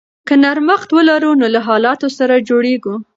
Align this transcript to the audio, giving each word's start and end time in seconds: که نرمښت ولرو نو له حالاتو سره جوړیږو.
که 0.27 0.33
نرمښت 0.43 0.89
ولرو 0.93 1.31
نو 1.41 1.47
له 1.55 1.59
حالاتو 1.67 2.07
سره 2.17 2.35
جوړیږو. 2.49 2.95